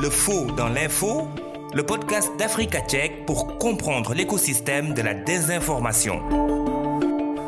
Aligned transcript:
Le 0.00 0.08
faux 0.08 0.46
dans 0.56 0.70
l'info, 0.70 1.28
le 1.74 1.84
podcast 1.84 2.30
d'Africa 2.38 2.80
Tchèque 2.80 3.26
pour 3.26 3.58
comprendre 3.58 4.14
l'écosystème 4.14 4.94
de 4.94 5.02
la 5.02 5.12
désinformation. 5.12 6.59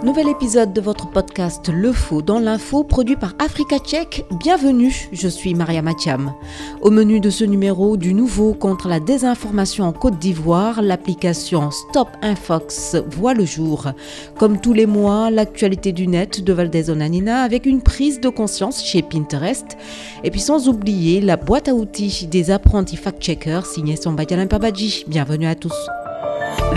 Nouvel 0.02 0.28
épisode 0.30 0.72
de 0.72 0.80
votre 0.80 1.08
podcast 1.08 1.70
Le 1.72 1.92
Faux 1.92 2.22
dans 2.22 2.40
l'info 2.40 2.82
produit 2.82 3.14
par 3.14 3.34
Africa 3.38 3.78
Tchèque. 3.78 4.24
Bienvenue, 4.32 5.08
je 5.12 5.28
suis 5.28 5.54
Maria 5.54 5.80
Matiam. 5.80 6.34
Au 6.80 6.90
menu 6.90 7.20
de 7.20 7.30
ce 7.30 7.44
numéro 7.44 7.96
du 7.96 8.12
nouveau 8.12 8.52
contre 8.52 8.88
la 8.88 8.98
désinformation 8.98 9.84
en 9.84 9.92
Côte 9.92 10.18
d'Ivoire, 10.18 10.82
l'application 10.82 11.70
Stop 11.70 12.08
Infox 12.20 12.96
voit 13.12 13.32
le 13.32 13.44
jour. 13.44 13.92
Comme 14.36 14.60
tous 14.60 14.72
les 14.72 14.86
mois, 14.86 15.30
l'actualité 15.30 15.92
du 15.92 16.08
net 16.08 16.42
de 16.42 16.52
Valdez-Onanina 16.52 17.40
avec 17.42 17.64
une 17.64 17.80
prise 17.80 18.20
de 18.20 18.28
conscience 18.28 18.82
chez 18.84 19.02
Pinterest. 19.02 19.76
Et 20.24 20.32
puis 20.32 20.40
sans 20.40 20.68
oublier 20.68 21.20
la 21.20 21.36
boîte 21.36 21.68
à 21.68 21.74
outils 21.74 22.26
des 22.26 22.50
apprentis 22.50 22.96
fact-checkers 22.96 23.66
signée 23.66 23.94
Sombadialan 23.94 24.48
Pabadji. 24.48 25.04
Bienvenue 25.06 25.46
à 25.46 25.54
tous. 25.54 25.76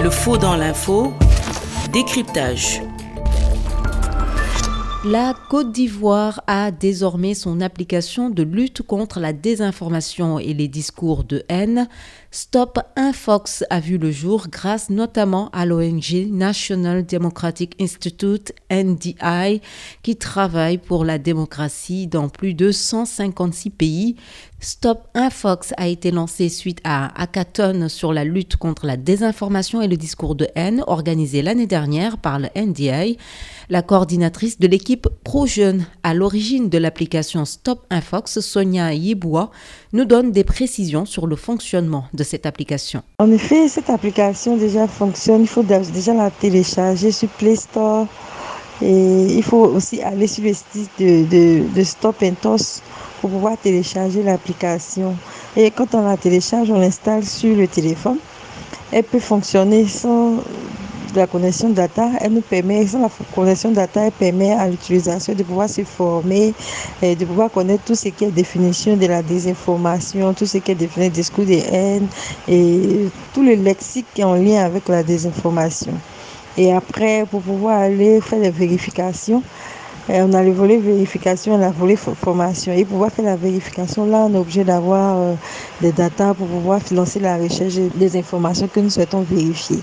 Le 0.04 0.12
Faux 0.12 0.38
dans 0.38 0.56
l'info, 0.56 1.12
décryptage. 1.92 2.84
La 5.08 5.36
Côte 5.50 5.72
d'Ivoire 5.72 6.42
a 6.48 6.72
désormais 6.72 7.36
son 7.36 7.62
application 7.62 8.32
de 8.32 8.42
lutte 8.42 8.82
contre 8.82 9.20
la 9.20 9.34
désinformation 9.34 10.40
et 10.40 10.56
les 10.56 10.68
discours 10.68 11.24
de 11.24 11.44
haine. 11.48 11.88
Stop 12.38 12.80
Infox 12.98 13.64
a 13.70 13.80
vu 13.80 13.98
le 13.98 14.12
jour 14.12 14.48
grâce 14.52 14.90
notamment 14.90 15.50
à 15.54 15.66
l'ONG 15.66 16.28
National 16.30 17.06
Democratic 17.06 17.82
Institute, 17.82 18.52
NDI, 18.70 19.62
qui 20.04 20.18
travaille 20.18 20.78
pour 20.78 21.06
la 21.06 21.18
démocratie 21.18 22.08
dans 22.08 22.28
plus 22.28 22.54
de 22.54 22.74
156 22.74 23.70
pays. 23.70 24.16
Stop 24.60 25.08
Infox 25.14 25.74
a 25.78 25.88
été 25.88 26.12
lancé 26.12 26.50
suite 26.50 26.82
à 26.84 27.06
un 27.06 27.12
hackathon 27.16 27.88
sur 27.88 28.12
la 28.12 28.24
lutte 28.26 28.58
contre 28.58 28.86
la 28.86 28.98
désinformation 28.98 29.82
et 29.82 29.88
le 29.88 29.96
discours 29.96 30.34
de 30.34 30.48
haine 30.56 30.84
organisé 30.88 31.42
l'année 31.42 31.68
dernière 31.68 32.18
par 32.18 32.40
le 32.40 32.50
NDI. 32.56 33.18
La 33.70 33.82
coordinatrice 33.82 34.60
de 34.60 34.68
l'équipe 34.68 35.08
Pro-Jeune 35.24 35.86
à 36.04 36.14
l'origine 36.14 36.70
de 36.70 36.78
l'application 36.78 37.46
Stop 37.46 37.86
Infox, 37.90 38.40
Sonia 38.40 38.94
Yeboua, 38.94 39.52
nous 39.94 40.06
donne 40.06 40.32
des 40.32 40.44
précisions 40.44 41.06
sur 41.06 41.28
le 41.28 41.36
fonctionnement 41.36 42.08
de 42.14 42.25
cette 42.26 42.46
application. 42.46 43.02
En 43.20 43.32
effet, 43.32 43.68
cette 43.70 43.90
application 43.90 44.58
déjà 44.58 44.88
fonctionne. 44.88 45.42
Il 45.42 45.48
faut 45.48 45.64
déjà 45.64 46.14
la 46.14 46.30
télécharger 46.30 47.12
sur 47.12 47.30
Play 47.30 47.56
Store. 47.56 48.08
Et 48.82 49.28
il 49.38 49.44
faut 49.44 49.66
aussi 49.66 50.02
aller 50.02 50.28
sur 50.28 50.44
le 50.44 50.54
site 50.54 50.92
de, 51.00 51.64
de 51.74 51.84
Stop 51.84 52.22
Infox 52.22 52.82
pour 53.22 53.30
pouvoir 53.30 53.58
télécharger 53.58 54.22
l'application. 54.22 55.16
Et 55.56 55.72
quand 55.72 55.96
on 55.96 56.02
la 56.02 56.18
télécharge, 56.18 56.70
on 56.70 56.80
l'installe 56.80 57.24
sur 57.24 57.56
le 57.56 57.68
téléphone. 57.68 58.18
Elle 58.92 59.04
peut 59.04 59.20
fonctionner 59.20 59.88
sans 59.88 60.44
la 61.16 61.28
connexion 61.28 61.70
data, 61.70 62.10
elle 62.22 62.34
nous 62.34 62.42
permet, 62.42 62.86
sans 62.88 63.00
la 63.02 63.10
connexion 63.34 63.72
data, 63.72 64.06
elle 64.06 64.12
permet 64.12 64.52
à 64.54 64.68
l'utilisation 64.68 65.34
de 65.34 65.44
pouvoir 65.44 65.70
se 65.70 65.84
former 65.84 66.54
et 67.02 67.16
de 67.16 67.26
pouvoir 67.26 67.52
connaître 67.52 67.84
tout 67.86 67.96
ce 67.96 68.10
qui 68.10 68.26
est 68.26 68.32
définition 68.32 68.96
de 68.98 69.06
la 69.08 69.22
désinformation, 69.22 70.34
tout 70.34 70.46
ce 70.46 70.58
qui 70.58 70.72
est 70.72 70.76
défini 70.76 71.10
discours 71.10 71.46
de 71.46 71.60
haine 71.72 72.08
et 72.48 73.08
tout 73.34 73.44
le 73.44 73.56
lexique 73.56 74.06
qui 74.14 74.22
est 74.22 74.26
en 74.26 74.36
lien 74.36 74.64
avec 74.64 74.88
la 74.90 75.04
désinformation. 75.04 75.94
Et 76.58 76.72
après, 76.74 77.26
pour 77.30 77.42
pouvoir 77.42 77.80
aller 77.82 78.22
faire 78.22 78.40
des 78.40 78.50
vérifications, 78.50 79.44
on 80.10 80.34
a 80.34 80.44
le 80.44 80.52
volet 80.52 80.78
vérification 80.78 81.60
et 81.60 81.66
le 81.66 81.72
volet 81.72 81.96
formation. 81.96 82.72
Et 82.74 82.86
pour 82.86 82.94
pouvoir 82.94 83.12
faire 83.12 83.26
la 83.26 83.36
vérification, 83.36 84.06
là, 84.06 84.28
on 84.30 84.34
est 84.34 84.38
obligé 84.38 84.64
d'avoir 84.64 85.18
euh, 85.18 85.34
des 85.82 85.92
datas 85.92 86.34
pour 86.34 86.48
pouvoir 86.48 86.82
financer 86.82 87.20
la 87.20 87.38
recherche 87.38 87.76
des 87.96 88.18
informations 88.18 88.68
que 88.68 88.80
nous 88.80 88.90
souhaitons 88.90 89.22
vérifier. 89.22 89.80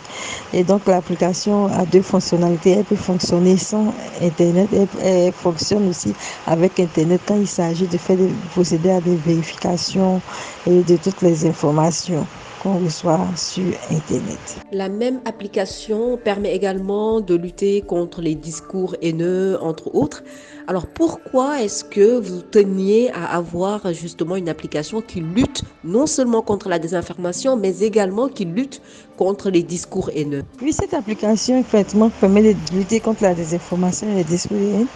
Et 0.53 0.63
donc, 0.63 0.87
l'application 0.87 1.67
a 1.67 1.85
deux 1.85 2.03
fonctionnalités. 2.03 2.73
Elle 2.79 2.85
peut 2.85 2.97
fonctionner 2.97 3.57
sans 3.57 3.93
Internet. 4.23 4.69
Elle, 4.73 4.89
elle 5.05 5.33
fonctionne 5.33 5.89
aussi 5.89 6.15
avec 6.47 6.79
Internet 6.79 7.21
quand 7.27 7.37
il 7.37 7.49
s'agit 7.49 7.87
de 7.87 7.99
faire 7.99 8.17
de 8.17 8.29
procéder 8.53 8.91
à 8.91 9.01
des 9.01 9.17
vérifications 9.17 10.21
et 10.67 10.83
de 10.83 10.97
toutes 10.97 11.23
les 11.23 11.47
informations 11.47 12.27
qu'on 12.63 12.79
reçoit 12.79 13.29
sur 13.37 13.75
Internet. 13.91 14.61
La 14.71 14.89
même 14.89 15.21
application 15.25 16.17
permet 16.17 16.55
également 16.55 17.21
de 17.21 17.35
lutter 17.35 17.83
contre 17.83 18.21
les 18.21 18.37
discours 18.37 18.95
haineux, 19.03 19.59
entre 19.61 19.93
autres. 19.97 20.23
Alors 20.69 20.87
pourquoi 20.87 21.61
est-ce 21.61 21.83
que 21.83 22.21
vous 22.21 22.41
teniez 22.41 23.11
à 23.13 23.37
avoir 23.37 23.93
justement 23.93 24.37
une 24.37 24.49
application 24.49 25.01
qui 25.01 25.21
lutte 25.21 25.65
non 25.83 26.07
seulement 26.07 26.41
contre 26.41 26.69
la 26.69 26.79
désinformation, 26.79 27.57
mais 27.57 27.81
également 27.81 28.29
qui 28.29 28.45
lutte 28.45 28.81
contre 29.17 29.51
les 29.51 29.63
discours 29.63 30.11
haineux. 30.15 30.43
Oui, 30.61 30.73
cette 30.73 30.95
application 30.95 31.59
effectivement 31.59 32.11
permet 32.11 32.55
de 32.55 32.77
lutter 32.77 33.01
contre 33.01 33.23
la 33.23 33.35
désinformation 33.35 34.09
et 34.11 34.17
les 34.17 34.25
discours 34.25 34.57
haineux. 34.57 34.89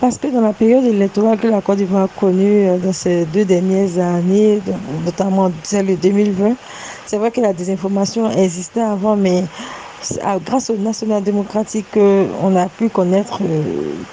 Parce 0.00 0.18
que 0.18 0.28
dans 0.28 0.40
la 0.40 0.52
période 0.52 0.84
électorale 0.84 1.38
que 1.38 1.48
la 1.48 1.60
Côte 1.60 1.78
d'Ivoire 1.78 2.04
a 2.04 2.08
connue 2.08 2.68
euh, 2.68 2.78
dans 2.78 2.92
ces 2.92 3.26
deux 3.26 3.44
dernières 3.44 3.98
années, 3.98 4.60
notamment 5.04 5.50
celle 5.62 5.86
de 5.86 5.96
2020, 5.96 6.56
c'est 7.06 7.18
vrai 7.18 7.30
que 7.30 7.40
la 7.40 7.52
désinformation 7.52 8.30
existait 8.30 8.80
avant, 8.80 9.16
mais 9.16 9.44
grâce 10.44 10.70
au 10.70 10.76
national 10.76 11.22
démocratique, 11.22 11.86
on 11.96 12.56
a 12.56 12.66
pu 12.66 12.88
connaître 12.88 13.40
euh, 13.42 13.62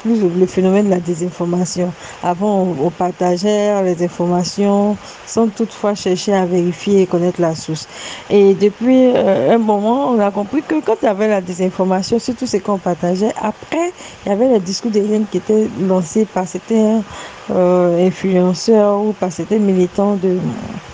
plus 0.01 0.21
le 0.21 0.45
phénomène 0.45 0.85
de 0.85 0.91
la 0.91 0.99
désinformation. 0.99 1.91
Avant, 2.23 2.67
on, 2.79 2.89
partageait 2.89 3.83
les 3.83 4.03
informations 4.03 4.97
sans 5.25 5.47
toutefois 5.47 5.95
chercher 5.95 6.33
à 6.33 6.45
vérifier 6.45 7.01
et 7.01 7.05
connaître 7.07 7.41
la 7.41 7.55
source. 7.55 7.87
Et 8.29 8.53
depuis 8.53 9.11
euh, 9.15 9.55
un 9.55 9.57
moment, 9.57 10.09
on 10.09 10.19
a 10.19 10.31
compris 10.31 10.61
que 10.61 10.81
quand 10.81 10.95
il 11.01 11.05
y 11.05 11.07
avait 11.07 11.27
la 11.27 11.41
désinformation, 11.41 12.19
surtout 12.19 12.45
ce 12.45 12.57
qu'on 12.57 12.77
partageait, 12.77 13.33
après, 13.41 13.91
il 14.25 14.29
y 14.29 14.31
avait 14.31 14.49
les 14.49 14.59
discours 14.59 14.91
de 14.91 14.99
haine 14.99 15.25
qui 15.29 15.37
étaient 15.37 15.67
lancés 15.79 16.25
par 16.25 16.47
certains 16.47 17.01
euh, 17.49 18.07
influenceurs 18.07 19.01
ou 19.01 19.13
par 19.13 19.31
certains 19.31 19.59
militants 19.59 20.15
de, 20.15 20.37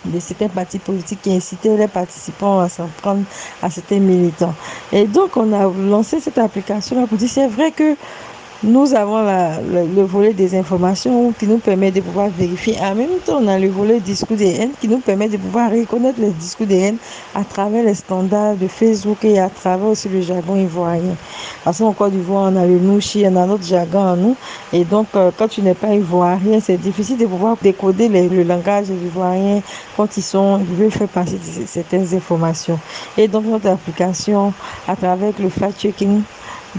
de 0.08 0.20
certains 0.20 0.50
partis 0.50 0.80
politiques 0.80 1.22
qui 1.22 1.34
incitaient 1.34 1.78
les 1.78 1.88
participants 1.88 2.60
à 2.60 2.70
s'en 2.70 2.88
prendre 3.02 3.24
à 3.62 3.70
certains 3.70 4.00
militants. 4.00 4.54
Et 4.92 5.06
donc, 5.06 5.38
on 5.38 5.52
a 5.54 5.68
lancé 5.68 6.20
cette 6.20 6.38
application 6.38 7.06
pour 7.08 7.18
dire 7.18 7.30
c'est 7.30 7.48
vrai 7.48 7.72
que 7.72 7.96
nous 8.64 8.96
avons 8.96 9.20
le, 9.22 10.02
volet 10.04 10.34
des 10.34 10.58
informations 10.58 11.32
qui 11.38 11.46
nous 11.46 11.60
permet 11.60 11.92
de 11.92 12.02
pouvoir 12.02 12.30
vérifier. 12.30 12.76
En 12.82 12.96
même 12.96 13.20
temps, 13.24 13.38
on 13.40 13.48
a 13.48 13.60
le 13.60 13.68
volet 13.70 14.00
discours 14.00 14.36
des 14.36 14.56
haines 14.56 14.72
qui 14.82 14.88
nous 14.88 14.98
permet 14.98 15.30
de 15.30 15.38
pouvoir 15.38 15.70
reconnaître 15.70 16.20
les 16.20 16.32
discours 16.32 16.66
des 16.66 16.80
haines 16.80 16.98
à 17.36 17.44
travers 17.44 17.84
les 17.84 17.94
standards 17.94 18.56
de 18.56 18.68
Facebook 18.68 19.24
et 19.24 19.40
à 19.40 19.50
travers 19.50 19.88
aussi 19.88 20.10
le 20.10 20.22
jargon 20.22 20.56
ivoirien. 20.56 21.16
Parce 21.64 21.78
qu'en 21.78 21.94
Côte 21.94 22.14
d'Ivoire, 22.14 22.52
on 22.52 22.56
a 22.56 22.66
le 22.66 22.80
nouchi, 22.80 23.24
on 23.28 23.36
a 23.36 23.46
notre 23.46 23.64
jargon 23.64 24.00
en 24.00 24.16
nous. 24.16 24.36
Et 24.74 24.84
donc, 24.84 25.08
euh, 25.16 25.30
quand 25.38 25.48
tu 25.48 25.62
n'es 25.62 25.76
pas 25.76 25.94
ivoirien, 25.94 26.60
c'est 26.60 26.78
difficile 26.78 27.18
de 27.18 27.28
pouvoir 27.28 27.58
décoder 27.62 28.10
le 28.10 28.42
langage 28.42 28.88
ivoirien 28.90 29.62
quand 29.96 30.18
ils 30.18 30.24
sont, 30.24 30.60
ils 30.68 30.76
veulent 30.76 30.92
faire 30.92 31.08
passer 31.10 31.38
certaines 31.68 32.12
informations. 32.16 32.80
Et 33.18 33.28
donc, 33.28 33.46
notre 33.46 33.70
application, 33.70 34.52
à 34.88 34.96
travers 34.96 35.32
le 35.40 35.50
fact-checking, 35.50 36.22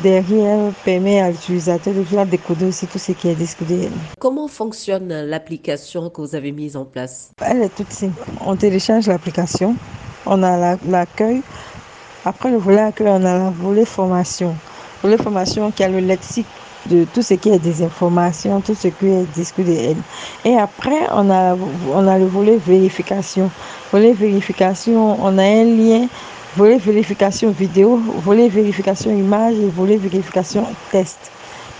derrière 0.03 0.73
permet 0.85 1.21
à 1.21 1.31
l'utilisateur 1.31 1.95
de 1.95 2.03
faire 2.05 2.27
décoder 2.27 2.67
aussi 2.67 2.87
tout 2.87 2.99
ce 2.99 3.13
qui 3.13 3.29
est 3.29 3.35
discuté. 3.35 3.89
Comment 4.19 4.49
fonctionne 4.49 5.09
l'application 5.09 6.11
que 6.11 6.21
vous 6.21 6.35
avez 6.35 6.53
mise 6.53 6.77
en 6.77 6.85
place? 6.85 7.31
Elle 7.41 7.63
est 7.63 7.75
toute 7.75 7.93
simple. 7.93 8.23
On 8.45 8.57
télécharge 8.57 9.07
l'application, 9.07 9.77
on 10.27 10.43
a 10.43 10.77
l'accueil. 10.89 11.43
Après 12.25 12.51
le 12.51 12.59
volet 12.59 12.81
accueil, 12.81 13.09
on 13.09 13.25
a 13.25 13.39
le 13.39 13.51
volet 13.51 13.85
formation. 13.85 14.55
Le 15.03 15.11
volet 15.11 15.23
formation 15.23 15.71
qui 15.71 15.85
a 15.85 15.89
le 15.89 16.01
lexique 16.01 16.47
de 16.87 17.05
tout 17.13 17.23
ce 17.23 17.35
qui 17.35 17.51
est 17.51 17.59
des 17.59 17.83
informations, 17.83 18.61
tout 18.61 18.75
ce 18.75 18.89
qui 18.89 19.07
est 19.07 19.25
discuté. 19.35 19.97
Et 20.45 20.57
après, 20.57 21.07
on 21.13 21.31
a, 21.31 21.57
on 21.93 22.07
a 22.07 22.19
le 22.19 22.27
volet 22.27 22.57
vérification. 22.57 23.51
Volet 23.93 24.13
vérification, 24.13 25.17
on 25.23 25.39
a 25.39 25.43
un 25.43 25.65
lien 25.65 26.07
volet 26.57 26.79
vérification 26.79 27.51
vidéo, 27.51 28.01
volet 28.25 28.49
vérification 28.49 29.11
image 29.11 29.55
et 29.57 29.69
volet 29.69 29.97
vérification 29.97 30.65
test. 30.91 31.31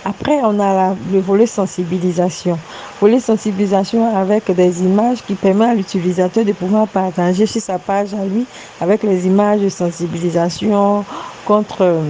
Après, 0.05 0.39
on 0.43 0.59
a 0.59 0.95
le 1.11 1.19
volet 1.19 1.45
sensibilisation. 1.45 2.57
Volet 3.01 3.19
sensibilisation 3.19 4.15
avec 4.15 4.49
des 4.51 4.81
images 4.81 5.19
qui 5.25 5.35
permet 5.35 5.65
à 5.65 5.73
l'utilisateur 5.73 6.45
de 6.45 6.53
pouvoir 6.53 6.87
partager 6.87 7.45
sur 7.45 7.61
sa 7.61 7.77
page 7.77 8.13
à 8.13 8.23
lui 8.25 8.45
avec 8.79 9.03
les 9.03 9.27
images 9.27 9.59
de 9.59 9.69
sensibilisation 9.69 11.03
contre 11.45 11.81
euh, 11.81 12.01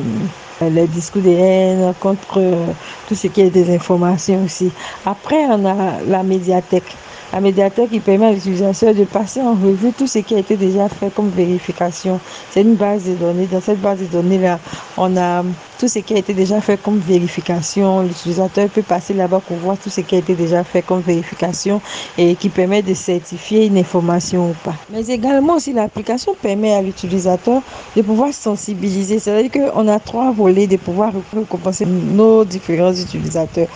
les 0.62 0.86
discours 0.88 1.24
de 1.24 1.30
haine, 1.30 1.94
contre 2.00 2.38
euh, 2.38 2.66
tout 3.08 3.16
ce 3.16 3.28
qui 3.28 3.42
est 3.42 3.50
des 3.50 3.74
informations 3.74 4.44
aussi. 4.46 4.72
Après, 5.06 5.46
on 5.50 5.66
a 5.66 6.00
la 6.08 6.22
médiathèque 6.22 6.96
la 7.34 7.42
médiathèque 7.42 7.92
qui 7.92 8.00
permet 8.00 8.28
à 8.28 8.32
l'utilisateur 8.32 8.94
de 8.94 9.04
passer 9.04 9.42
en 9.42 9.52
revue 9.52 9.92
tout 9.92 10.08
ce 10.08 10.20
qui 10.20 10.36
a 10.36 10.40
été 10.40 10.56
déjà 10.56 10.90
fait 10.90 11.14
comme 11.14 11.30
vérification. 11.30 12.20
C'est 12.52 12.62
une 12.62 12.76
base 12.76 13.06
de 13.06 13.14
données. 13.14 13.48
Dans 13.52 13.62
cette 13.62 13.82
base 13.82 14.00
de 14.00 14.06
données-là, 14.06 14.60
on 14.98 15.16
a 15.16 15.44
tout 15.80 15.88
ce 15.88 16.00
qui 16.00 16.14
a 16.14 16.18
été 16.18 16.34
déjà 16.34 16.60
fait 16.60 16.82
comme 16.82 17.00
vérification. 17.00 18.02
L'utilisateur 18.02 18.68
peut 18.70 18.82
passer 18.82 19.14
là-bas 19.14 19.42
pour 19.48 19.58
voir 19.58 19.78
tout 19.78 19.90
ce 19.90 20.02
qui 20.02 20.16
a 20.16 20.18
été 20.18 20.34
déjà 20.34 20.64
fait 20.64 20.82
comme 20.82 21.02
vérification 21.02 21.82
et 22.18 22.36
qui 22.36 22.50
permet 22.50 22.82
de 22.82 22.94
certifier 22.94 23.68
une 23.68 23.78
information 23.78 24.50
ou 24.50 24.56
pas. 24.64 24.76
Mais 24.92 25.06
également 25.08 25.56
aussi 25.56 25.72
l'application 25.72 26.36
permet 26.42 26.74
à 26.74 26.82
l'utilisateur 26.82 27.62
de 27.96 28.02
pouvoir 28.02 28.34
sensibiliser. 28.34 29.20
C'est-à-dire 29.20 29.52
qu'on 29.52 29.88
a 29.88 30.00
trois 30.00 30.32
volets 30.32 30.68
de 30.68 30.78
pouvoir 30.78 31.14
récompenser 31.34 31.86
nos 31.86 32.44
différents 32.44 32.94
utilisateurs. 32.94 33.68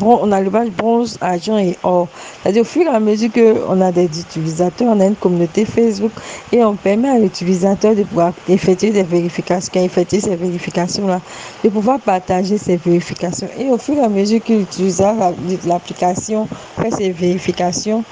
On 0.00 0.32
a 0.32 0.40
le 0.40 0.50
badge 0.50 0.70
bronze, 0.70 1.16
argent 1.20 1.58
et 1.58 1.76
or. 1.84 2.08
C'est-à-dire 2.42 2.62
au 2.62 2.64
fur 2.64 2.82
et 2.82 2.88
à 2.88 2.98
mesure 3.02 3.30
qu'on 3.32 3.80
a 3.80 3.92
des 3.92 4.04
utilisateurs, 4.04 4.88
on 4.90 5.00
a 5.00 5.06
une 5.06 5.16
communauté 5.16 5.64
Facebook 5.64 6.12
et 6.52 6.64
on 6.64 6.74
permet 6.74 7.08
à 7.08 7.18
l'utilisateur 7.18 7.94
de 7.94 8.02
pouvoir 8.04 8.32
effectuer 8.48 8.90
des 8.90 9.02
vérifications, 9.02 9.82
effectuer 9.82 10.20
ces 10.20 10.36
vérifications-là, 10.36 11.20
de 11.64 11.68
pouvoir 11.68 12.00
partager 12.00 12.58
ces 12.58 12.76
vérifications. 12.76 13.48
Et 13.58 13.70
au 13.70 13.78
fur 13.78 13.94
et 13.96 14.00
à 14.00 14.08
mesure 14.08 14.42
que 14.42 14.52
l'utilisateur 14.52 15.34
l'application 15.66 16.48
fait 16.80 16.90
ses 16.90 17.10
vérifications, 17.10 18.04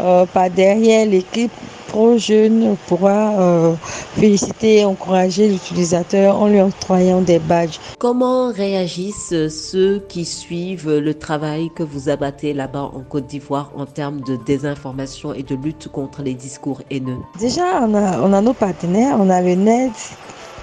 euh, 0.00 0.26
par 0.26 0.50
derrière 0.50 1.06
l'équipe 1.06 1.52
pro 1.88 2.16
jeune 2.16 2.74
pourra 2.86 3.38
euh, 3.38 3.74
féliciter 4.16 4.78
et 4.78 4.84
encourager 4.86 5.48
l'utilisateur 5.48 6.40
en 6.40 6.48
lui 6.48 6.60
octroyant 6.60 7.20
des 7.20 7.38
badges. 7.38 7.78
Comment 7.98 8.50
réagissent 8.50 9.48
ceux 9.48 10.02
qui 10.08 10.24
suivent 10.24 10.90
le 10.90 11.14
travail 11.14 11.70
que 11.74 11.82
vous 11.82 12.08
abattez 12.08 12.54
là-bas 12.54 12.90
en 12.94 13.00
Côte 13.00 13.26
d'Ivoire 13.26 13.72
en 13.76 13.84
termes 13.84 14.22
de 14.22 14.36
désinformation 14.36 15.34
et 15.34 15.42
de 15.42 15.54
lutte 15.54 15.88
contre 15.88 16.22
les 16.22 16.32
discours 16.32 16.80
haineux? 16.90 17.18
Déjà, 17.38 17.82
on 17.82 17.94
a, 17.94 18.20
on 18.22 18.32
a 18.32 18.40
nos 18.40 18.54
partenaires, 18.54 19.16
on 19.20 19.28
a 19.28 19.42
le 19.42 19.54
NET, 19.54 19.90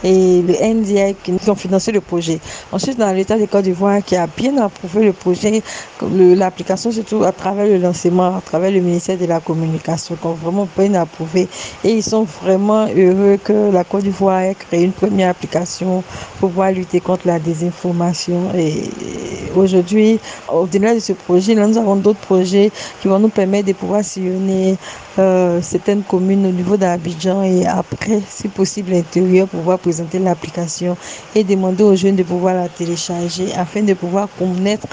et 0.04 0.42
le 0.42 0.54
NDI 0.54 1.16
qui 1.24 1.34
ont 1.50 1.56
financé 1.56 1.92
le 1.92 2.02
projet. 2.02 2.40
Ensuite, 2.72 2.98
dans 2.98 3.12
l'État 3.12 3.38
de 3.38 3.46
Côte 3.46 3.64
d'Ivoire 3.64 4.04
qui 4.04 4.16
a 4.16 4.28
bien 4.28 4.58
approuvé 4.58 5.06
le 5.06 5.14
projet, 5.14 5.62
l'application 6.02 6.92
surtout 6.92 7.24
à 7.24 7.32
travers 7.32 7.66
le 7.66 7.78
lancement, 7.78 8.38
à 8.38 8.42
travers 8.42 8.72
le 8.72 8.80
ministère 8.80 9.18
de 9.18 9.26
la 9.26 9.40
Communication, 9.40 10.16
qui 10.16 10.28
ont 10.28 10.34
vraiment 10.34 10.68
bien 10.78 10.94
approuvé. 10.96 11.48
Et 11.84 11.92
ils 11.92 12.04
sont 12.04 12.24
vraiment 12.44 12.88
heureux 12.88 13.38
que 13.44 13.72
la 13.72 13.84
Côte 13.84 14.04
d'Ivoire 14.04 14.42
ait 14.42 14.56
créé 14.56 14.84
une 14.84 14.92
première 14.92 15.30
application 15.30 16.04
pour 16.40 16.50
pouvoir 16.50 16.72
lutter 16.72 17.00
contre 17.00 17.28
la 17.28 17.40
désinformation. 17.40 18.52
Et 18.56 18.84
aujourd'hui, 19.56 20.20
au-delà 20.52 20.96
de 20.96 21.00
ce 21.00 21.14
projet, 21.14 21.56
nous 21.56 21.78
avons 21.78 21.96
d'autres 21.96 22.20
projets 22.20 22.72
qui 23.02 23.08
vont 23.08 23.20
nous 23.20 23.30
permettre 23.30 23.68
de 23.68 23.74
pouvoir 23.74 24.04
sillonner 24.04 24.78
euh, 25.20 25.62
certaines 25.62 26.04
communes 26.04 26.46
au 26.46 26.52
niveau 26.52 26.78
d'Abidjan 26.78 27.44
et 27.44 27.66
après, 27.68 28.22
si 28.28 28.48
possible, 28.48 28.92
l'intérieur 28.92 29.48
pouvoir 29.48 29.78
présenter 29.78 30.18
l'application 30.18 30.96
et 31.36 31.44
demander 31.44 31.84
aux 31.84 31.96
jeunes 31.96 32.16
de 32.16 32.24
pouvoir 32.24 32.56
la 32.56 32.70
télécharger 32.70 33.54
afin 33.56 33.84
de 33.84 33.94
pouvoir 33.94 34.30
connaître 34.40 34.88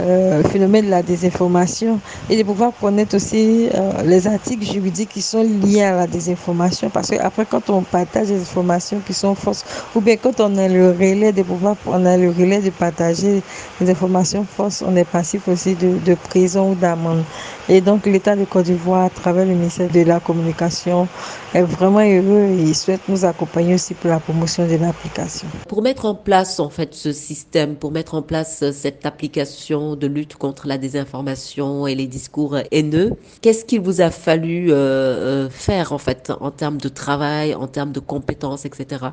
euh, 0.00 0.42
le 0.42 0.48
phénomène 0.48 0.86
de 0.86 0.90
la 0.90 1.02
désinformation 1.02 2.00
et 2.30 2.36
de 2.36 2.42
pouvoir 2.42 2.72
connaître 2.80 3.14
aussi 3.14 3.68
euh, 3.74 4.02
les 4.04 4.26
articles 4.26 4.64
juridiques 4.64 5.10
qui 5.10 5.20
sont 5.20 5.42
liés 5.42 5.82
à 5.82 5.94
la 5.94 6.06
désinformation. 6.06 6.88
Parce 6.88 7.10
que 7.10 7.16
après 7.20 7.44
quand 7.44 7.68
on 7.68 7.82
partage 7.82 8.28
des 8.28 8.40
informations 8.40 9.00
qui 9.06 9.12
sont 9.12 9.34
fausses 9.34 9.64
ou 9.94 10.00
bien 10.00 10.16
quand 10.16 10.40
on 10.40 10.56
a 10.56 10.66
le 10.66 10.90
relais 10.90 11.32
de 11.32 11.42
pouvoir 11.42 11.76
on 11.86 12.06
a 12.06 12.16
le 12.16 12.30
relais 12.30 12.60
de 12.60 12.70
partager 12.70 13.42
des 13.80 13.90
informations 13.90 14.46
fausses 14.56 14.82
on 14.86 14.96
est 14.96 15.04
passif 15.04 15.46
aussi 15.46 15.74
de, 15.74 15.98
de 16.04 16.14
prison 16.14 16.72
ou 16.72 16.74
d'amende. 16.74 17.22
Et 17.68 17.80
donc 17.80 18.06
l'État 18.06 18.34
de 18.34 18.44
Côte 18.44 18.64
d'Ivoire 18.64 19.04
à 19.04 19.10
travers 19.10 19.44
le 19.44 19.54
ministère 19.62 19.90
de 19.90 20.00
la 20.00 20.20
communication 20.20 21.06
est 21.54 21.62
vraiment 21.62 22.00
heureux 22.00 22.48
et 22.58 22.74
souhaite 22.74 23.02
nous 23.08 23.24
accompagner 23.24 23.74
aussi 23.74 23.94
pour 23.94 24.10
la 24.10 24.18
promotion 24.18 24.66
de 24.66 24.76
l'application. 24.76 25.46
Pour 25.68 25.82
mettre 25.82 26.04
en 26.04 26.14
place 26.14 26.58
en 26.58 26.68
fait 26.68 26.94
ce 26.94 27.12
système, 27.12 27.76
pour 27.76 27.92
mettre 27.92 28.14
en 28.14 28.22
place 28.22 28.64
cette 28.72 29.06
application 29.06 29.94
de 29.94 30.06
lutte 30.06 30.34
contre 30.36 30.66
la 30.66 30.78
désinformation 30.78 31.86
et 31.86 31.94
les 31.94 32.06
discours 32.06 32.58
haineux, 32.72 33.12
qu'est-ce 33.40 33.64
qu'il 33.64 33.80
vous 33.80 34.00
a 34.00 34.10
fallu 34.10 34.70
euh, 34.70 34.74
euh, 34.74 35.50
faire 35.50 35.92
en 35.92 35.98
fait 35.98 36.32
en 36.40 36.50
termes 36.50 36.78
de 36.78 36.88
travail, 36.88 37.54
en 37.54 37.68
termes 37.68 37.92
de 37.92 38.00
compétences, 38.00 38.64
etc. 38.64 39.06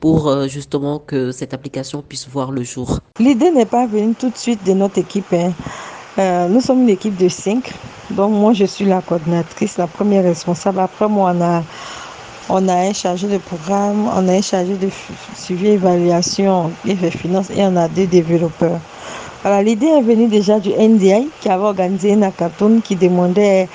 pour 0.00 0.28
euh, 0.28 0.48
justement 0.48 0.98
que 0.98 1.32
cette 1.32 1.54
application 1.54 2.02
puisse 2.06 2.28
voir 2.28 2.52
le 2.52 2.62
jour? 2.62 3.00
L'idée 3.18 3.50
n'est 3.50 3.64
pas 3.64 3.86
venue 3.86 4.14
tout 4.14 4.30
de 4.30 4.36
suite 4.36 4.64
de 4.66 4.74
notre 4.74 4.98
équipe. 4.98 5.32
Hein. 5.32 5.52
Nous 6.18 6.60
sommes 6.60 6.82
une 6.82 6.90
équipe 6.90 7.16
de 7.16 7.28
cinq. 7.28 7.72
Donc 8.10 8.32
moi 8.32 8.52
je 8.52 8.64
suis 8.64 8.84
la 8.84 9.00
coordinatrice, 9.00 9.78
la 9.78 9.86
première 9.86 10.24
responsable. 10.24 10.80
Après 10.80 11.08
moi 11.08 11.34
on 12.48 12.68
a 12.68 12.74
un 12.74 12.92
chargé 12.92 13.26
de 13.26 13.38
programme, 13.38 14.08
on 14.14 14.28
a 14.28 14.32
un 14.32 14.42
chargé 14.42 14.74
de 14.74 14.88
suivi 15.34 15.68
évaluation 15.68 16.70
et 16.86 16.94
de 16.94 17.10
finances 17.10 17.50
et 17.50 17.62
on 17.64 17.76
a 17.76 17.88
deux 17.88 18.06
développeurs. 18.06 18.78
Alors 19.44 19.60
l'idée 19.60 19.86
est 19.86 20.02
venue 20.02 20.28
déjà 20.28 20.58
du 20.58 20.70
NDI 20.70 21.28
qui 21.40 21.48
avait 21.48 21.64
organisé 21.64 22.12
une 22.12 22.22
hackathon 22.22 22.80
qui 22.82 22.96
demandait 22.96 23.68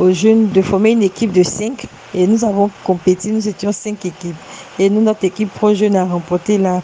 aux 0.00 0.12
jeunes 0.12 0.48
de 0.48 0.62
former 0.62 0.92
une 0.92 1.02
équipe 1.02 1.32
de 1.32 1.42
cinq 1.42 1.86
et 2.14 2.26
nous 2.26 2.44
avons 2.44 2.70
compétit, 2.84 3.30
nous 3.30 3.46
étions 3.46 3.70
cinq 3.70 4.04
équipes. 4.06 4.34
Et 4.78 4.90
nous, 4.90 5.00
notre 5.02 5.24
équipe 5.24 5.52
pro 5.52 5.74
jeune 5.74 5.94
a 5.94 6.04
remporté 6.04 6.58
la. 6.58 6.80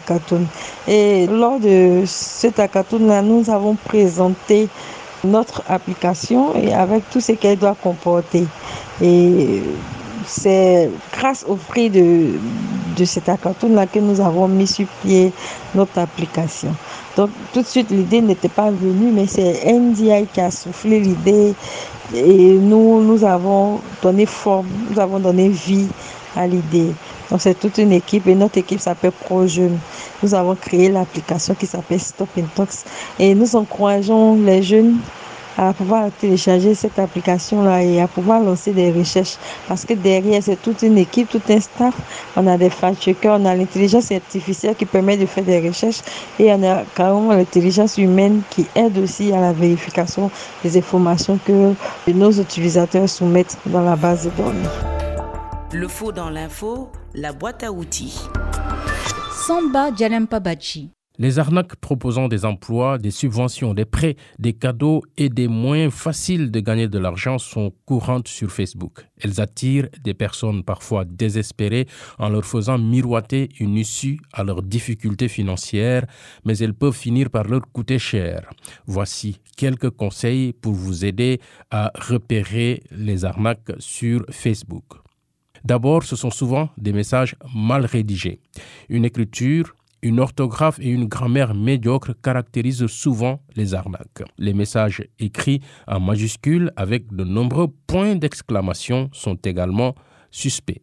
Et 0.87 1.27
lors 1.27 1.59
de 1.59 2.03
cette 2.05 2.59
hackathon-là, 2.59 3.21
nous 3.21 3.49
avons 3.49 3.75
présenté 3.75 4.69
notre 5.23 5.63
application 5.67 6.55
et 6.55 6.73
avec 6.73 7.09
tout 7.09 7.19
ce 7.19 7.33
qu'elle 7.33 7.57
doit 7.57 7.75
comporter. 7.81 8.45
Et 9.01 9.61
c'est 10.25 10.89
grâce 11.11 11.43
au 11.47 11.55
prix 11.55 11.89
de, 11.89 12.27
de 12.95 13.05
cet 13.05 13.27
hackathon-là 13.27 13.87
que 13.87 13.99
nous 13.99 14.21
avons 14.21 14.47
mis 14.47 14.67
sur 14.67 14.87
pied 15.03 15.33
notre 15.75 15.97
application. 15.99 16.73
Donc 17.17 17.31
tout 17.51 17.61
de 17.61 17.65
suite, 17.67 17.89
l'idée 17.89 18.21
n'était 18.21 18.47
pas 18.47 18.69
venue, 18.69 19.11
mais 19.11 19.25
c'est 19.27 19.65
NDI 19.65 20.27
qui 20.31 20.39
a 20.39 20.51
soufflé 20.51 20.99
l'idée 20.99 21.55
et 22.13 22.53
nous, 22.53 23.03
nous 23.03 23.23
avons 23.23 23.81
donné 24.01 24.25
forme, 24.25 24.67
nous 24.89 24.99
avons 24.99 25.19
donné 25.19 25.49
vie 25.49 25.87
à 26.35 26.47
l'idée. 26.47 26.93
Donc 27.29 27.41
c'est 27.41 27.59
toute 27.59 27.77
une 27.77 27.91
équipe 27.91 28.27
et 28.27 28.35
notre 28.35 28.57
équipe 28.57 28.79
s'appelle 28.79 29.11
ProJeune. 29.11 29.77
Nous 30.23 30.33
avons 30.33 30.55
créé 30.55 30.89
l'application 30.89 31.53
qui 31.55 31.65
s'appelle 31.65 31.99
Stop 31.99 32.29
Intox 32.37 32.85
et 33.19 33.35
nous 33.35 33.55
encourageons 33.55 34.35
les 34.35 34.61
jeunes 34.61 34.97
à 35.57 35.73
pouvoir 35.73 36.09
télécharger 36.11 36.75
cette 36.75 36.99
application-là 36.99 37.83
et 37.83 37.99
à 38.01 38.07
pouvoir 38.07 38.41
lancer 38.41 38.73
des 38.73 38.91
recherches. 38.91 39.37
Parce 39.67 39.85
que 39.85 39.93
derrière, 39.93 40.41
c'est 40.43 40.61
toute 40.61 40.83
une 40.83 40.97
équipe, 40.97 41.29
tout 41.29 41.41
un 41.49 41.59
staff. 41.59 41.95
On 42.35 42.45
a 42.47 42.57
des 42.57 42.69
fact-checkers, 42.69 43.39
on 43.39 43.45
a 43.45 43.55
l'intelligence 43.55 44.11
artificielle 44.11 44.75
qui 44.75 44.85
permet 44.85 45.17
de 45.17 45.25
faire 45.25 45.43
des 45.43 45.67
recherches 45.67 46.01
et 46.39 46.53
on 46.53 46.63
a 46.63 46.83
carrément 46.95 47.33
l'intelligence 47.33 47.97
humaine 47.97 48.41
qui 48.49 48.65
aide 48.75 48.97
aussi 48.97 49.33
à 49.33 49.41
la 49.41 49.53
vérification 49.53 50.29
des 50.63 50.77
informations 50.77 51.39
que 51.45 51.73
nos 52.07 52.31
utilisateurs 52.31 53.09
soumettent 53.09 53.57
dans 53.65 53.81
la 53.81 53.95
base 53.95 54.25
de 54.25 54.29
données. 54.41 54.69
Le 55.73 55.87
faux 55.87 56.11
dans 56.11 56.29
l'info, 56.29 56.89
la 57.13 57.33
boîte 57.33 57.63
à 57.63 57.71
outils. 57.71 58.21
Samba 59.45 59.89
Djalempabachi 59.95 60.96
les 61.17 61.39
arnaques 61.39 61.75
proposant 61.75 62.27
des 62.27 62.45
emplois, 62.45 62.97
des 62.97 63.11
subventions, 63.11 63.73
des 63.73 63.85
prêts, 63.85 64.15
des 64.39 64.53
cadeaux 64.53 65.03
et 65.17 65.29
des 65.29 65.47
moyens 65.47 65.93
faciles 65.93 66.51
de 66.51 66.59
gagner 66.59 66.87
de 66.87 66.99
l'argent 66.99 67.37
sont 67.37 67.73
courantes 67.85 68.27
sur 68.27 68.51
Facebook. 68.51 69.05
Elles 69.21 69.41
attirent 69.41 69.89
des 70.03 70.13
personnes 70.13 70.63
parfois 70.63 71.05
désespérées 71.05 71.87
en 72.19 72.29
leur 72.29 72.45
faisant 72.45 72.77
miroiter 72.77 73.49
une 73.59 73.75
issue 73.75 74.19
à 74.33 74.43
leurs 74.43 74.61
difficultés 74.61 75.27
financières, 75.27 76.05
mais 76.45 76.57
elles 76.57 76.73
peuvent 76.73 76.95
finir 76.95 77.29
par 77.29 77.45
leur 77.45 77.61
coûter 77.71 77.99
cher. 77.99 78.49
Voici 78.85 79.39
quelques 79.55 79.89
conseils 79.89 80.53
pour 80.53 80.73
vous 80.73 81.05
aider 81.05 81.39
à 81.71 81.91
repérer 81.95 82.83
les 82.91 83.25
arnaques 83.25 83.71
sur 83.79 84.23
Facebook. 84.29 84.83
D'abord, 85.63 86.03
ce 86.03 86.15
sont 86.15 86.29
souvent 86.29 86.69
des 86.77 86.93
messages 86.93 87.35
mal 87.53 87.85
rédigés. 87.85 88.39
Une 88.89 89.05
écriture 89.05 89.73
une 90.07 90.19
orthographe 90.21 90.79
et 90.79 90.89
une 90.89 91.05
grammaire 91.05 91.53
médiocre 91.53 92.13
caractérisent 92.23 92.87
souvent 92.87 93.41
les 93.55 93.73
arnaques. 93.73 94.23
Les 94.37 94.53
messages 94.53 95.03
écrits 95.19 95.61
en 95.85 95.99
majuscules 95.99 96.71
avec 96.77 97.13
de 97.13 97.23
nombreux 97.23 97.67
points 97.87 98.15
d'exclamation 98.15 99.09
sont 99.11 99.35
également 99.43 99.95
suspects. 100.31 100.81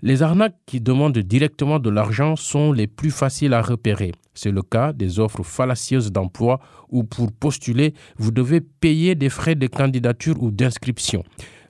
Les 0.00 0.22
arnaques 0.22 0.56
qui 0.66 0.80
demandent 0.80 1.16
directement 1.18 1.78
de 1.78 1.90
l'argent 1.90 2.34
sont 2.34 2.72
les 2.72 2.88
plus 2.88 3.12
faciles 3.12 3.54
à 3.54 3.62
repérer. 3.62 4.12
C'est 4.34 4.50
le 4.50 4.62
cas 4.62 4.92
des 4.92 5.20
offres 5.20 5.44
fallacieuses 5.44 6.10
d'emploi 6.10 6.58
où 6.88 7.04
pour 7.04 7.30
postuler, 7.30 7.94
vous 8.16 8.32
devez 8.32 8.60
payer 8.60 9.14
des 9.14 9.28
frais 9.28 9.54
de 9.54 9.66
candidature 9.66 10.42
ou 10.42 10.50
d'inscription. 10.50 11.22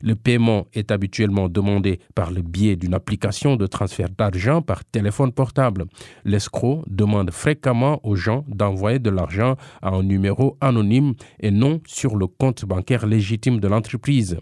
Le 0.02 0.16
paiement 0.16 0.66
est 0.74 0.90
habituellement 0.90 1.48
demandé 1.48 2.00
par 2.16 2.32
le 2.32 2.42
biais 2.42 2.74
d'une 2.74 2.92
application 2.92 3.54
de 3.54 3.68
transfert 3.68 4.08
d'argent 4.10 4.60
par 4.60 4.84
téléphone 4.84 5.30
portable. 5.30 5.84
L'escroc 6.24 6.82
demande 6.88 7.30
fréquemment 7.30 8.00
aux 8.02 8.16
gens 8.16 8.44
d'envoyer 8.48 8.98
de 8.98 9.10
l'argent 9.10 9.54
à 9.80 9.90
un 9.90 10.02
numéro 10.02 10.56
anonyme 10.60 11.14
et 11.38 11.52
non 11.52 11.80
sur 11.86 12.16
le 12.16 12.26
compte 12.26 12.64
bancaire 12.64 13.06
légitime 13.06 13.60
de 13.60 13.68
l'entreprise. 13.68 14.38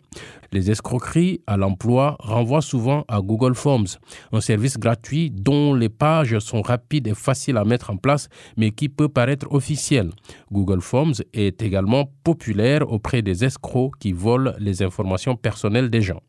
Les 0.52 0.70
escroqueries 0.70 1.42
à 1.46 1.56
l'emploi 1.56 2.16
renvoient 2.18 2.62
souvent 2.62 3.04
à 3.06 3.20
Google 3.20 3.54
Forms, 3.54 3.86
un 4.32 4.40
service 4.40 4.78
gratuit 4.78 5.30
dont 5.30 5.74
les 5.74 5.88
pages 5.88 6.36
sont 6.40 6.60
rapides 6.60 7.06
et 7.06 7.14
faciles 7.14 7.56
à 7.56 7.64
mettre 7.64 7.90
en 7.90 7.96
place, 7.96 8.28
mais 8.56 8.72
qui 8.72 8.88
peut 8.88 9.08
paraître 9.08 9.46
officiel. 9.52 10.10
Google 10.50 10.80
Forms 10.80 11.14
est 11.34 11.62
également 11.62 12.10
populaire 12.24 12.90
auprès 12.90 13.22
des 13.22 13.44
escrocs 13.44 13.96
qui 14.00 14.10
volent 14.10 14.52
les 14.58 14.82
informations 14.82 15.36
personnelles 15.36 15.49
des 15.90 16.02
gens. 16.02 16.22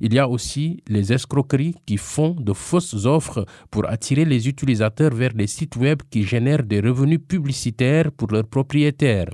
Il 0.00 0.14
y 0.14 0.18
a 0.18 0.28
aussi 0.28 0.82
les 0.88 1.12
escroqueries 1.12 1.76
qui 1.86 1.96
font 1.96 2.34
de 2.38 2.52
fausses 2.52 3.06
offres 3.06 3.44
pour 3.70 3.88
attirer 3.88 4.24
les 4.24 4.48
utilisateurs 4.48 5.14
vers 5.14 5.34
des 5.34 5.46
sites 5.46 5.76
web 5.76 6.02
qui 6.10 6.24
génèrent 6.24 6.64
des 6.64 6.80
revenus 6.80 7.20
publicitaires 7.26 8.10
pour 8.10 8.28
leurs 8.28 8.46
propriétaires. 8.46 9.30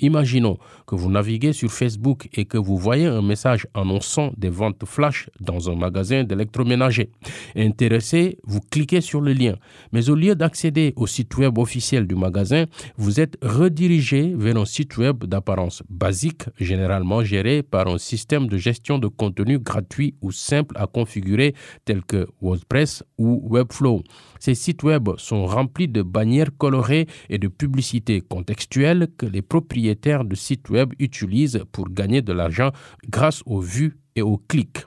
Imaginons 0.00 0.58
que 0.86 0.94
vous 0.94 1.10
naviguez 1.10 1.52
sur 1.52 1.72
Facebook 1.72 2.28
et 2.32 2.44
que 2.44 2.56
vous 2.56 2.76
voyez 2.76 3.06
un 3.06 3.20
message 3.20 3.66
annonçant 3.74 4.32
des 4.36 4.48
ventes 4.48 4.84
flash 4.84 5.28
dans 5.40 5.70
un 5.70 5.74
magasin 5.74 6.22
d'électroménager. 6.22 7.10
Intéressé, 7.56 8.38
vous 8.44 8.60
cliquez 8.60 9.00
sur 9.00 9.20
le 9.20 9.32
lien. 9.32 9.56
Mais 9.90 10.08
au 10.08 10.14
lieu 10.14 10.36
d'accéder 10.36 10.92
au 10.94 11.08
site 11.08 11.36
web 11.36 11.58
officiel 11.58 12.06
du 12.06 12.14
magasin, 12.14 12.66
vous 12.96 13.18
êtes 13.18 13.38
redirigé 13.42 14.34
vers 14.36 14.56
un 14.56 14.64
site 14.64 14.96
web 14.98 15.24
d'apparence 15.24 15.82
basique, 15.90 16.44
généralement 16.60 17.24
géré 17.24 17.64
par 17.64 17.88
un 17.88 17.98
système 17.98 18.46
de 18.46 18.56
gestion 18.56 19.00
de 19.00 19.08
contenu 19.08 19.58
gratuit 19.58 20.14
ou 20.22 20.30
simple 20.30 20.76
à 20.78 20.86
configurer 20.86 21.56
tel 21.84 22.04
que 22.04 22.28
WordPress 22.40 23.02
ou 23.18 23.42
Webflow. 23.50 24.04
Ces 24.38 24.54
sites 24.54 24.84
web 24.84 25.08
sont 25.16 25.44
remplis 25.44 25.88
de 25.88 26.02
bannières 26.02 26.56
colorées 26.56 27.08
et 27.28 27.38
de 27.38 27.48
publicités 27.48 28.20
contextuelles 28.20 29.08
que 29.16 29.26
les 29.26 29.42
propriétaires 29.42 29.87
de 29.94 30.34
sites 30.34 30.70
web 30.70 30.92
utilisent 30.98 31.62
pour 31.72 31.88
gagner 31.88 32.22
de 32.22 32.32
l'argent 32.32 32.70
grâce 33.08 33.42
aux 33.46 33.60
vues 33.60 33.96
et 34.16 34.22
aux 34.22 34.38
clics. 34.38 34.84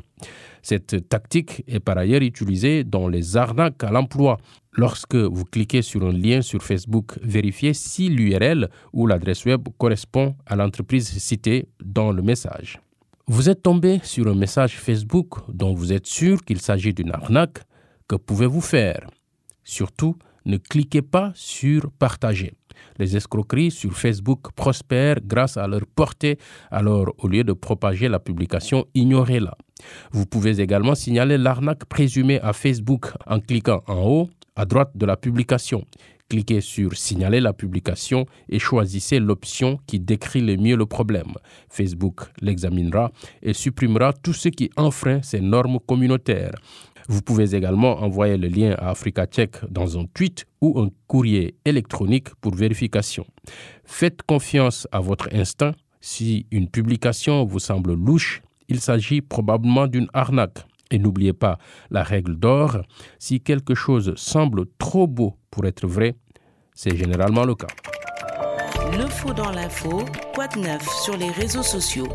Cette 0.62 1.10
tactique 1.10 1.63
est 1.67 1.79
par 1.79 1.98
ailleurs 1.98 2.22
utilisée 2.22 2.84
dans 2.84 3.08
les 3.08 3.36
arnaques 3.36 3.84
à 3.84 3.91
l'emploi. 3.91 4.38
Lorsque 4.74 5.15
vous 5.15 5.43
cliquez 5.46 5.81
sur 5.81 6.05
un 6.05 6.12
lien 6.12 6.41
sur 6.41 6.62
Facebook, 6.62 7.17
vérifiez 7.24 7.74
si 7.74 8.10
l'URL 8.10 8.70
ou 8.93 9.08
l'adresse 9.08 9.46
web 9.46 9.67
correspond 9.77 10.36
à 10.46 10.55
l'entreprise 10.55 11.10
citée 11.10 11.67
dans 11.84 12.12
le 12.12 12.22
message. 12.22 12.79
Vous 13.27 13.50
êtes 13.50 13.63
tombé 13.63 14.00
sur 14.03 14.27
un 14.27 14.36
message 14.36 14.77
Facebook 14.77 15.36
dont 15.48 15.74
vous 15.74 15.93
êtes 15.93 16.08
sûr 16.08 16.43
qu'il 16.43 16.62
s'agit 16.62 16.93
d'une 16.93 17.12
arnaque. 17.12 17.60
Que 18.08 18.15
pouvez-vous 18.15 18.62
faire? 18.62 19.08
Surtout, 19.63 20.15
ne 20.46 20.58
cliquez 20.58 21.01
pas 21.01 21.31
sur 21.34 21.91
partager. 21.91 22.53
Les 22.98 23.16
escroqueries 23.16 23.72
sur 23.72 23.94
Facebook 23.94 24.52
prospèrent 24.56 25.20
grâce 25.26 25.58
à 25.58 25.68
leur 25.68 25.86
portée, 25.96 26.38
alors 26.70 27.14
au 27.18 27.28
lieu 27.28 27.44
de 27.44 27.54
propager 27.54 28.10
la 28.10 28.20
publication, 28.20 28.86
ignorez-la. 28.94 29.56
Vous 30.12 30.26
pouvez 30.26 30.60
également 30.60 30.96
signaler 30.96 31.38
l'arnaque 31.38 31.86
présumée 31.86 32.40
à 32.42 32.54
Facebook 32.54 33.08
en 33.26 33.40
cliquant 33.40 33.82
en 33.88 34.04
haut 34.04 34.30
à 34.56 34.66
droite 34.66 34.92
de 34.96 35.06
la 35.06 35.18
publication. 35.18 35.86
Cliquez 36.32 36.62
sur 36.62 36.96
Signaler 36.96 37.42
la 37.42 37.52
publication 37.52 38.26
et 38.48 38.58
choisissez 38.58 39.20
l'option 39.20 39.80
qui 39.86 40.00
décrit 40.00 40.40
le 40.40 40.56
mieux 40.56 40.78
le 40.78 40.86
problème. 40.86 41.34
Facebook 41.68 42.22
l'examinera 42.40 43.12
et 43.42 43.52
supprimera 43.52 44.14
tout 44.14 44.32
ce 44.32 44.48
qui 44.48 44.70
enfreint 44.78 45.22
ces 45.22 45.42
normes 45.42 45.80
communautaires. 45.86 46.56
Vous 47.08 47.22
pouvez 47.22 47.55
également 47.55 48.01
envoyer 48.01 48.38
le 48.38 48.48
lien 48.48 48.75
à 48.77 48.89
Africa 48.89 49.25
Tchèque 49.25 49.58
dans 49.70 49.98
un 49.98 50.05
tweet 50.13 50.46
ou 50.62 50.79
un 50.79 50.89
courrier 51.08 51.55
électronique 51.65 52.29
pour 52.41 52.55
vérification. 52.55 53.25
Faites 53.84 54.22
confiance 54.24 54.88
à 54.91 55.00
votre 55.00 55.29
instinct. 55.34 55.74
Si 56.00 56.48
une 56.51 56.67
publication 56.70 57.46
vous 57.46 57.60
semble 57.60 57.93
louche, 57.93 58.41
il 58.67 58.79
s'agit 58.79 59.22
probablement 59.22 59.88
d'une 59.88 60.08
arnaque. 60.13 60.65
Et 60.91 61.00
n'oubliez 61.00 61.34
pas 61.34 61.58
la 61.89 62.03
règle 62.03 62.36
d'or, 62.36 62.81
si 63.17 63.39
quelque 63.39 63.75
chose 63.75 64.13
semble 64.17 64.65
trop 64.77 65.08
beau 65.08 65.38
pour 65.50 65.65
être 65.65 65.88
vrai, 65.88 66.15
c'est 66.74 66.96
généralement 66.96 67.46
le 67.46 67.55
cas. 67.55 67.67
Le 68.98 69.08
faux 69.08 69.34
dans 69.34 69.51
l'info, 69.51 70.05
quoi 70.34 70.48
de 70.48 70.60
neuf 70.60 70.84
sur 71.03 71.15
les 71.15 71.29
réseaux 71.29 71.63
sociaux 71.63 72.10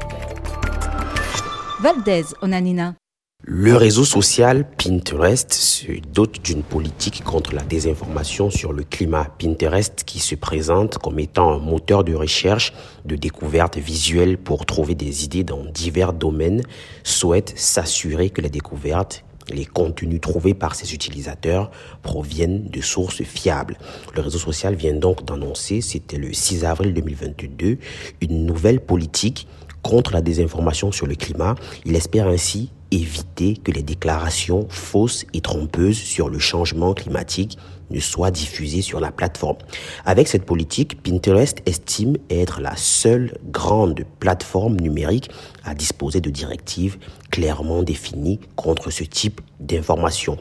Valdez, 1.80 2.24
Onanina. 2.42 2.94
Le 3.48 3.76
réseau 3.76 4.04
social 4.04 4.68
Pinterest 4.76 5.52
se 5.54 5.92
dote 6.12 6.42
d'une 6.42 6.64
politique 6.64 7.22
contre 7.22 7.54
la 7.54 7.62
désinformation 7.62 8.50
sur 8.50 8.72
le 8.72 8.82
climat. 8.82 9.28
Pinterest 9.38 10.02
qui 10.04 10.18
se 10.18 10.34
présente 10.34 10.98
comme 10.98 11.20
étant 11.20 11.52
un 11.52 11.60
moteur 11.60 12.02
de 12.02 12.12
recherche, 12.12 12.72
de 13.04 13.14
découverte 13.14 13.76
visuelle 13.76 14.36
pour 14.36 14.66
trouver 14.66 14.96
des 14.96 15.24
idées 15.24 15.44
dans 15.44 15.64
divers 15.64 16.12
domaines, 16.12 16.62
souhaite 17.04 17.52
s'assurer 17.56 18.30
que 18.30 18.40
les 18.40 18.50
découvertes 18.50 19.22
les 19.48 19.64
contenus 19.64 20.20
trouvés 20.20 20.54
par 20.54 20.74
ses 20.74 20.92
utilisateurs 20.92 21.70
proviennent 22.02 22.68
de 22.68 22.80
sources 22.80 23.22
fiables. 23.22 23.78
Le 24.16 24.22
réseau 24.22 24.38
social 24.38 24.74
vient 24.74 24.94
donc 24.94 25.24
d'annoncer, 25.24 25.82
c'était 25.82 26.18
le 26.18 26.32
6 26.32 26.64
avril 26.64 26.92
2022, 26.92 27.78
une 28.22 28.44
nouvelle 28.44 28.80
politique 28.80 29.46
contre 29.82 30.12
la 30.14 30.20
désinformation 30.20 30.90
sur 30.90 31.06
le 31.06 31.14
climat. 31.14 31.54
Il 31.84 31.94
espère 31.94 32.26
ainsi 32.26 32.72
éviter 32.90 33.56
que 33.56 33.72
les 33.72 33.82
déclarations 33.82 34.66
fausses 34.68 35.26
et 35.32 35.40
trompeuses 35.40 35.98
sur 35.98 36.28
le 36.28 36.38
changement 36.38 36.94
climatique 36.94 37.58
ne 37.90 38.00
soient 38.00 38.30
diffusées 38.30 38.82
sur 38.82 39.00
la 39.00 39.12
plateforme. 39.12 39.58
Avec 40.04 40.28
cette 40.28 40.44
politique, 40.44 41.02
Pinterest 41.02 41.58
estime 41.66 42.16
être 42.30 42.60
la 42.60 42.76
seule 42.76 43.36
grande 43.50 44.04
plateforme 44.18 44.76
numérique 44.80 45.30
à 45.64 45.74
disposer 45.74 46.20
de 46.20 46.30
directives 46.30 46.98
clairement 47.30 47.82
définies 47.82 48.40
contre 48.54 48.90
ce 48.90 49.04
type 49.04 49.40
d'informations. 49.60 50.38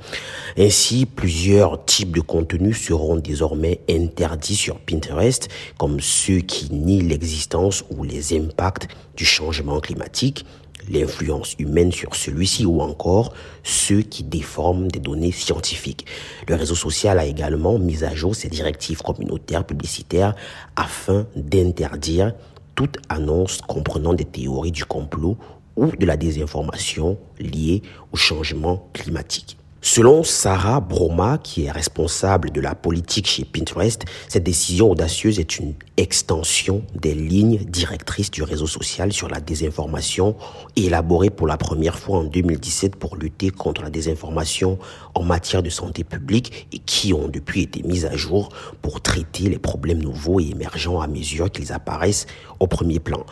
Ainsi, 0.58 1.06
plusieurs 1.06 1.84
types 1.86 2.16
de 2.16 2.22
contenus 2.22 2.82
seront 2.82 3.18
désormais 3.18 3.82
interdits 3.90 4.56
sur 4.56 4.80
Pinterest, 4.80 5.48
comme 5.78 6.00
ceux 6.00 6.40
qui 6.40 6.74
nient 6.74 7.02
l'existence 7.02 7.84
ou 7.96 8.04
les 8.04 8.38
impacts 8.38 8.88
du 9.16 9.26
changement 9.26 9.80
climatique, 9.80 10.46
l'influence 10.90 11.56
humaine 11.60 11.92
sur 11.92 12.16
celui-ci 12.16 12.66
ou 12.66 12.82
encore 12.82 13.34
ceux 13.64 14.02
qui 14.02 14.24
déforment 14.24 14.90
des 14.90 15.00
données 15.00 15.32
scientifiques. 15.32 16.06
Le 16.48 16.56
réseau 16.56 16.76
social 16.76 17.20
a 17.20 17.26
également 17.26 17.80
mis 17.80 18.04
à 18.04 18.14
jour 18.14 18.36
ses 18.36 18.50
directives 18.50 19.02
communautaires 19.02 19.66
publicitaires 19.66 20.36
afin 20.76 21.28
d'interdire 21.36 22.34
toute 22.76 22.98
annonce 23.10 23.62
comprenant 23.62 24.14
des 24.14 24.26
théories 24.26 24.72
du 24.72 24.86
complot 24.86 25.38
ou 25.76 25.88
de 25.88 26.06
la 26.06 26.18
désinformation 26.18 27.18
liée 27.40 27.82
au 28.12 28.18
changement 28.18 28.90
climatique. 28.94 29.58
Selon 29.88 30.24
Sarah 30.24 30.80
Broma, 30.80 31.38
qui 31.38 31.66
est 31.66 31.72
responsable 31.72 32.50
de 32.50 32.60
la 32.60 32.74
politique 32.74 33.28
chez 33.28 33.46
Pinterest, 33.46 34.04
cette 34.28 34.44
décision 34.44 34.90
audacieuse 34.90 35.40
est 35.40 35.60
une 35.60 35.76
extension 35.96 36.82
des 37.00 37.14
lignes 37.14 37.60
directrices 37.60 38.32
du 38.32 38.42
réseau 38.42 38.66
social 38.66 39.14
sur 39.14 39.30
la 39.30 39.40
désinformation 39.40 40.36
élaborées 40.76 41.30
pour 41.30 41.46
la 41.46 41.58
première 41.58 42.00
fois 42.00 42.18
en 42.18 42.24
2017 42.24 42.96
pour 42.96 43.16
lutter 43.16 43.52
contre 43.52 43.84
la 43.84 43.92
désinformation 43.92 44.80
en 45.14 45.22
matière 45.22 45.62
de 45.62 45.70
santé 45.70 46.04
publique 46.04 46.68
et 46.74 46.80
qui 46.80 47.14
ont 47.14 47.28
depuis 47.28 47.62
été 47.62 47.84
mises 47.84 48.08
à 48.08 48.18
jour 48.18 48.50
pour 48.82 49.02
traiter 49.02 49.50
les 49.50 49.60
problèmes 49.60 50.02
nouveaux 50.02 50.40
et 50.40 50.50
émergents 50.50 51.00
à 51.00 51.06
mesure 51.06 51.52
qu'ils 51.52 51.72
apparaissent 51.72 52.26
au 52.60 52.66
premier 52.66 53.00
plan. 53.00 53.24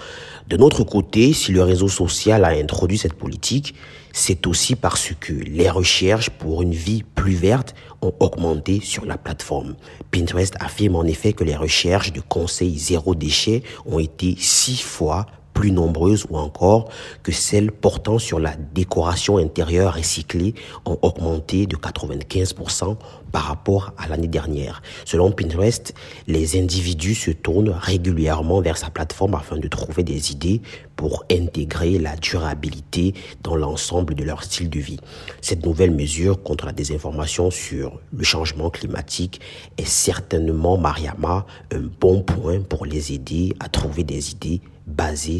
De 0.49 0.57
notre 0.57 0.83
côté, 0.83 1.33
si 1.33 1.51
le 1.51 1.63
réseau 1.63 1.87
social 1.87 2.45
a 2.45 2.49
introduit 2.49 2.99
cette 2.99 3.15
politique, 3.15 3.73
c'est 4.13 4.45
aussi 4.47 4.75
parce 4.75 5.11
que 5.19 5.33
les 5.33 5.69
recherches 5.69 6.29
pour 6.29 6.61
une 6.61 6.73
vie 6.73 7.03
plus 7.03 7.33
verte 7.33 7.73
ont 8.01 8.13
augmenté 8.19 8.79
sur 8.79 9.05
la 9.05 9.17
plateforme. 9.17 9.75
Pinterest 10.11 10.55
affirme 10.59 10.95
en 10.95 11.03
effet 11.03 11.33
que 11.33 11.43
les 11.43 11.55
recherches 11.55 12.13
de 12.13 12.21
conseils 12.21 12.77
zéro 12.77 13.15
déchet 13.15 13.63
ont 13.85 13.99
été 13.99 14.35
six 14.37 14.81
fois 14.81 15.25
plus 15.53 15.71
nombreuses 15.71 16.25
ou 16.29 16.37
encore 16.37 16.89
que 17.21 17.31
celles 17.31 17.71
portant 17.71 18.19
sur 18.19 18.39
la 18.39 18.55
décoration 18.73 19.37
intérieure 19.37 19.93
recyclée 19.95 20.55
ont 20.85 20.97
augmenté 21.01 21.65
de 21.65 21.75
95% 21.75 22.97
par 23.31 23.43
rapport 23.43 23.93
à 23.97 24.07
l'année 24.07 24.27
dernière. 24.27 24.81
Selon 25.05 25.31
Pinterest, 25.31 25.93
les 26.27 26.59
individus 26.59 27.15
se 27.15 27.31
tournent 27.31 27.69
régulièrement 27.69 28.61
vers 28.61 28.77
sa 28.77 28.89
plateforme 28.89 29.35
afin 29.35 29.57
de 29.57 29.67
trouver 29.67 30.03
des 30.03 30.31
idées 30.31 30.61
pour 30.95 31.25
intégrer 31.31 31.97
la 31.97 32.15
durabilité 32.15 33.15
dans 33.41 33.55
l'ensemble 33.55 34.13
de 34.13 34.23
leur 34.23 34.43
style 34.43 34.69
de 34.69 34.79
vie. 34.79 34.99
Cette 35.41 35.65
nouvelle 35.65 35.91
mesure 35.91 36.43
contre 36.43 36.67
la 36.67 36.71
désinformation 36.71 37.49
sur 37.49 37.99
le 38.15 38.23
changement 38.23 38.69
climatique 38.69 39.41
est 39.77 39.87
certainement, 39.87 40.77
Mariama, 40.77 41.45
un 41.71 41.89
bon 41.99 42.21
point 42.21 42.61
pour 42.61 42.85
les 42.85 43.13
aider 43.13 43.55
à 43.59 43.67
trouver 43.67 44.03
des 44.03 44.31
idées 44.31 44.61
basées 44.85 45.39